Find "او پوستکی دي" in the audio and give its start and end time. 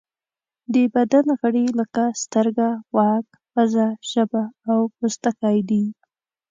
4.69-5.83